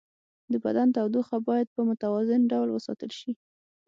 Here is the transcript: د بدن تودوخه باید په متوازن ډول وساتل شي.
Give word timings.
د 0.51 0.53
بدن 0.65 0.87
تودوخه 0.95 1.37
باید 1.47 1.67
په 1.75 1.81
متوازن 1.89 2.41
ډول 2.51 2.69
وساتل 2.71 3.11
شي. 3.19 3.31